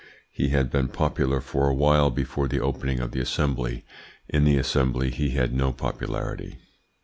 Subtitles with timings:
[0.31, 3.85] He had been popular for awhile before the opening of the Assembly;
[4.27, 6.57] in the Assembly he had no popularity.